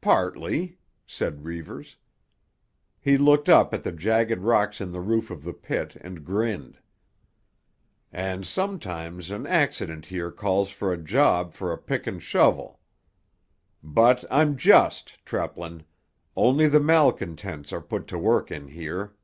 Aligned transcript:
"Partly," 0.00 0.78
said 1.06 1.44
Reivers. 1.44 1.94
He 3.00 3.16
looked 3.16 3.48
up 3.48 3.72
at 3.72 3.84
the 3.84 3.92
jagged 3.92 4.40
rocks 4.40 4.80
in 4.80 4.90
the 4.90 5.00
roof 5.00 5.30
of 5.30 5.44
the 5.44 5.52
pit 5.52 5.94
and 6.00 6.24
grinned. 6.24 6.80
"And 8.12 8.44
sometimes 8.44 9.30
an 9.30 9.46
accident 9.46 10.06
here 10.06 10.32
calls 10.32 10.70
for 10.70 10.92
a 10.92 10.96
job 10.96 11.52
for 11.52 11.72
a 11.72 11.78
pick 11.78 12.08
and 12.08 12.20
shovel. 12.20 12.80
But 13.80 14.24
I'm 14.28 14.56
just, 14.56 15.24
Treplin; 15.24 15.84
only 16.34 16.66
the 16.66 16.80
malcontents 16.80 17.72
are 17.72 17.80
put 17.80 18.08
to 18.08 18.18
work 18.18 18.50
in 18.50 18.66
here." 18.66 19.14